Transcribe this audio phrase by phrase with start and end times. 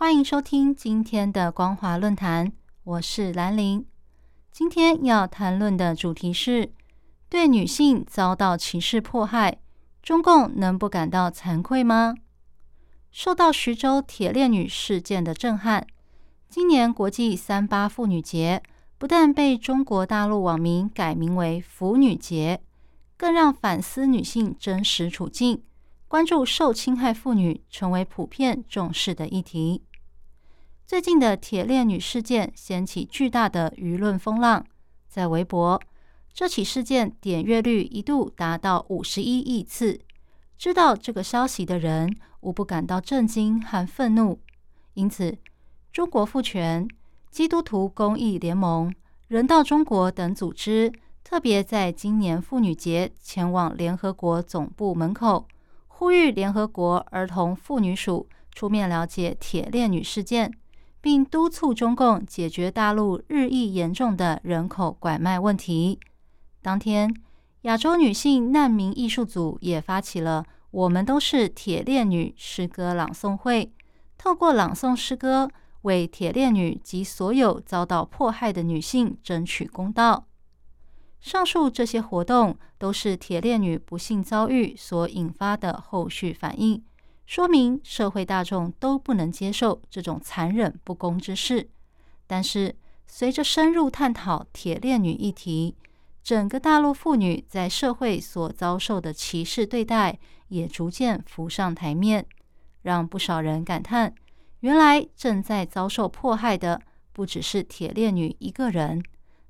[0.00, 2.52] 欢迎收听今天的光华论坛，
[2.84, 3.84] 我是兰玲。
[4.52, 6.70] 今天要谈论的主题是：
[7.28, 9.58] 对女性遭到歧视迫害，
[10.00, 12.14] 中共能不感到惭愧吗？
[13.10, 15.84] 受到徐州铁链女事件的震撼，
[16.48, 18.62] 今年国际三八妇女节
[18.98, 22.60] 不但被中国大陆网民改名为“腐女节”，
[23.18, 25.64] 更让反思女性真实处境。
[26.06, 29.82] 关注受侵害妇女成为普遍重视的议题。
[30.88, 34.64] 最近的铁链女事件掀起巨大的舆论风浪，
[35.06, 35.78] 在微博，
[36.32, 40.00] 这起事件点阅率一度达到五十一亿次。
[40.56, 44.40] 知道这个消息的人无不感到震惊和愤怒。
[44.94, 45.36] 因此，
[45.92, 46.88] 中国妇权、
[47.30, 48.90] 基督徒公益联盟、
[49.26, 50.90] 人道中国等组织
[51.22, 55.46] 特别在今年妇女节前往联合国总部门口。
[55.88, 60.50] 呼吁联合国儿童妇女署出面了解铁链女事件，
[61.00, 65.98] 并督促中共解决大陆日益严重的人口拐卖问题。
[66.60, 67.14] 当天，
[67.62, 73.72] 亚洲女性难民艺术组也发起了“我们都是铁链女”诗歌朗诵会，
[74.16, 75.48] 透过朗诵诗歌，
[75.82, 80.26] 为铁链女及所有遭到迫害的女性争取公道。
[81.20, 86.82] 上述这些活动都是铁链女不幸遭遇所引发的后续反应，
[87.28, 91.68] 说明社会大众都不能接受这种残忍不公之事。
[92.26, 92.74] 但是，
[93.06, 95.76] 随着深入探讨铁链女议题，
[96.24, 102.24] 整个大陆妇女在社会所遭受的歧视对待也逐渐浮上台面，
[102.80, 104.14] 让不少人感叹：
[104.60, 106.80] 原来正在遭受迫害的
[107.12, 109.02] 不只是铁链女一个人。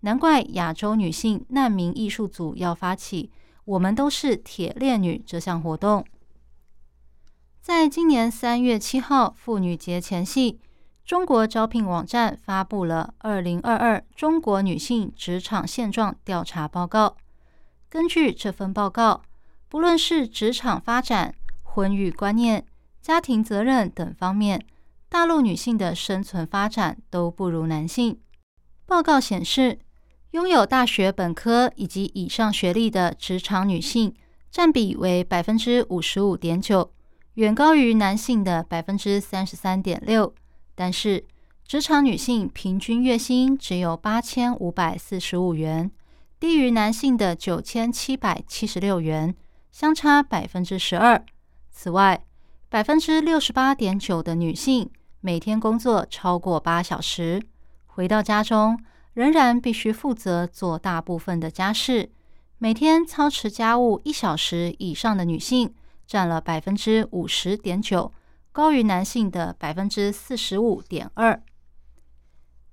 [0.00, 3.30] 难怪亚洲女性难民艺术组要发起
[3.66, 6.02] “我们都是铁链女”这项活动。
[7.66, 10.60] 在今年三月七号妇女节前夕，
[11.04, 17.08] 中国招聘网站发布了《二零二二中国女性职场现状调查报告》。
[17.88, 19.22] 根据这份报告，
[19.68, 21.34] 不论是职场发展、
[21.64, 22.64] 婚育观念、
[23.02, 24.64] 家庭责任等方面，
[25.08, 28.16] 大陆女性的生存发展都不如男性。
[28.86, 29.80] 报告显示。
[30.32, 34.14] 拥有大学本科以及以上学历的职场女性
[34.50, 36.92] 占比为百分之五十五点九，
[37.36, 40.34] 远高于男性的百分之三十三点六。
[40.74, 41.24] 但是，
[41.66, 45.90] 职场女性平均月薪只有八千五百四十五元，
[46.40, 49.34] 低于男性的九千七百七十六元，
[49.70, 51.24] 相差百分之十二。
[51.70, 52.22] 此外，
[52.68, 57.42] 百分之六十八点九的女性每天工作超过八小时，
[57.86, 58.78] 回到家中。
[59.12, 62.10] 仍然必须负责做大部分的家事，
[62.58, 65.72] 每天操持家务一小时以上的女性
[66.06, 68.12] 占了百分之五十点九，
[68.52, 71.42] 高于男性的百分之四十五点二。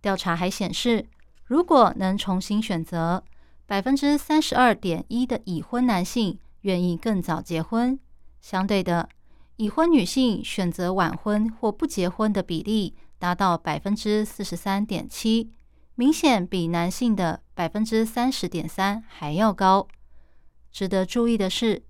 [0.00, 1.06] 调查还显示，
[1.44, 3.24] 如果能重新选择，
[3.66, 7.98] 百分之三十二点一的已婚男性愿意更早结婚，
[8.40, 9.08] 相对的，
[9.56, 15.52] 已婚女性选择晚婚或不结婚的比例达到百分之四十三点七。
[15.94, 19.86] 明显比男性的百分之三十点三还要高。
[20.72, 21.82] 值得注意的是，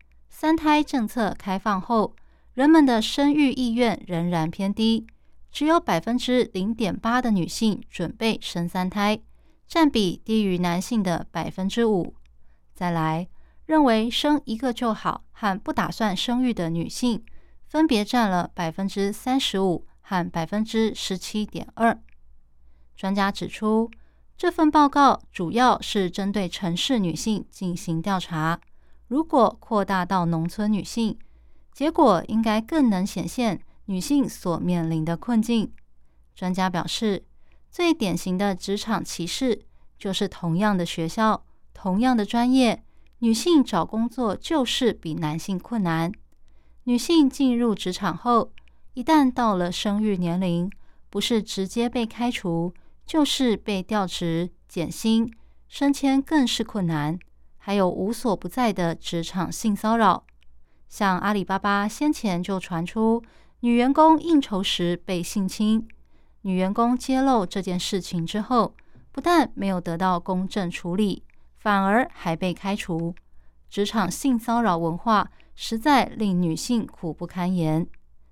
[0.42, 2.16] 三胎政策开放后，
[2.52, 5.06] 人们的生育意愿仍然偏低，
[5.52, 9.20] 只有百分之零点八的女性准备生三胎，
[9.68, 12.16] 占比低于男性的百分之五。
[12.74, 13.28] 再来，
[13.66, 17.24] 认为生一个就好和不打算生育的女性，
[17.68, 21.96] 分别占了百分之三十五和百分之十七点二。
[22.96, 23.88] 专家指出，
[24.36, 28.58] 这份报告主要是针对城市女性进行调查。
[29.12, 31.18] 如果扩大到农村女性，
[31.70, 35.70] 结果应该更能显现女性所面临的困境。
[36.34, 37.22] 专家表示，
[37.70, 39.66] 最典型的职场歧视
[39.98, 41.44] 就是同样的学校、
[41.74, 42.82] 同样的专业，
[43.18, 46.10] 女性找工作就是比男性困难。
[46.84, 48.50] 女性进入职场后，
[48.94, 50.72] 一旦到了生育年龄，
[51.10, 52.72] 不是直接被开除。
[53.04, 55.30] 就是被调职、减薪、
[55.68, 57.18] 升迁更是困难，
[57.64, 60.24] 还有无所不在的职场性骚扰。
[60.88, 63.22] 像阿里巴巴先前就传出
[63.60, 65.86] 女员工应酬时被性侵，
[66.40, 68.74] 女员工揭露这件事情之后，
[69.12, 71.22] 不但没有得到公正处理，
[71.56, 73.14] 反而还被开除。
[73.70, 77.86] 职场性骚扰文化实在令女性苦不堪言。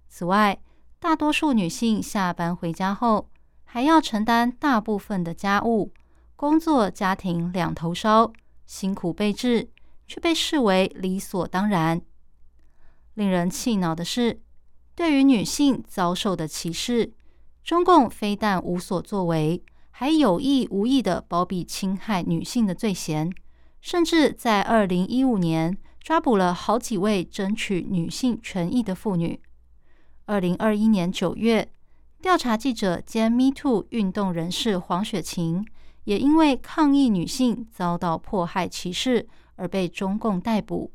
[0.09, 0.59] 此外，
[0.99, 3.29] 大多数女性下班回家后，
[3.63, 5.93] 还要承担大部分的家务，
[6.35, 8.33] 工作家庭两头烧，
[8.71, 9.69] 辛苦备至，
[10.07, 12.01] 却被视为理所当然。
[13.15, 14.41] 令人气恼的是，
[14.95, 17.13] 对于女性遭受的歧视。
[17.65, 23.33] 中共非但无所作为，还有意无意的包庇侵害女性的罪嫌，
[23.81, 29.41] 甚至在二零一五年抓捕了好几位争取女性权益的妇女。
[30.27, 31.73] 二零二一年九月，
[32.23, 35.67] 调查记者兼 Me Too 运动人士黄雪晴，
[36.05, 40.93] 也因为抗议女性遭到迫害歧视而被中共逮捕。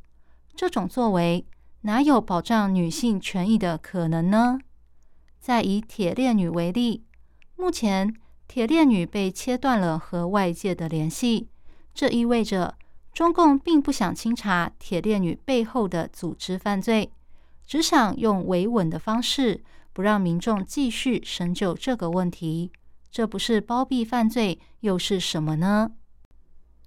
[0.56, 1.46] 这种作为
[1.82, 4.58] 哪有保障女性权益的可能呢？
[5.40, 7.04] 再以铁链女为例，
[7.56, 8.14] 目前
[8.48, 11.48] 铁链女被切断了和外界的联系，
[11.94, 12.76] 这意味着
[13.14, 17.12] 中共并不想清查铁链女背后的组织犯罪，
[17.66, 19.64] 只想用维稳的方式
[19.94, 22.72] 不让民众继续深究这个问题。
[23.16, 25.90] 这不是包庇犯罪又是什么呢？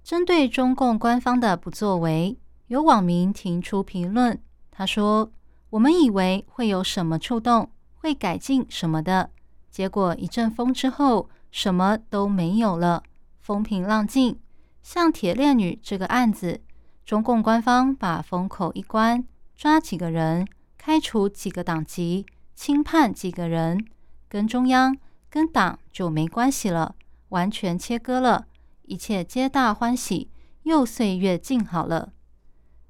[0.03, 2.37] 针对中共官方的不作为，
[2.67, 4.39] 有网民提出评论，
[4.69, 5.31] 他说
[5.71, 9.31] ：“我们以为会有什么触动。”会改进什么的，
[9.71, 13.01] 结果一阵风之后，什么都没有了，
[13.39, 14.39] 风平浪静。
[14.83, 16.61] 像铁链女这个案子，
[17.03, 20.47] 中共官方把风口一关，抓几个人，
[20.77, 23.83] 开除几个党籍，轻判几个人，
[24.27, 24.95] 跟中央、
[25.29, 26.95] 跟党就没关系了，
[27.29, 28.47] 完全切割了，
[28.83, 30.29] 一切皆大欢喜，
[30.63, 32.13] 又岁月静好了。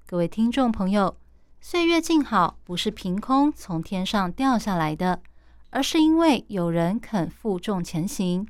[0.05, 1.15] 各位听众朋友。
[1.61, 5.21] 岁月静好不是凭空从天上掉下来的，
[5.71, 8.47] 而是因为有人肯负重前行。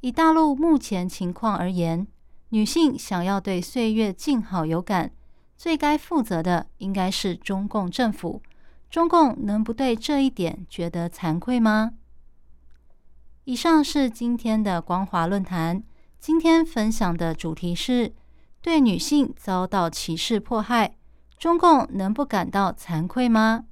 [0.00, 2.08] 以大陆目前情况而言，
[2.48, 5.12] 女性想要对岁月静好有感，
[5.56, 8.42] 最该负责的应该是中共政府。
[8.90, 11.92] 中共能不对这一点觉得惭愧吗？
[13.50, 15.82] 以上是今天的光华论坛。
[16.20, 18.14] 今天分享的主题是
[18.62, 20.94] 对女性遭到歧视迫害。
[21.36, 23.64] 中共能不感到惭愧吗？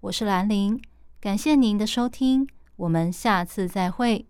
[0.00, 0.80] 我是兰陵，
[1.20, 4.26] 感谢您的收听，我们下次再会。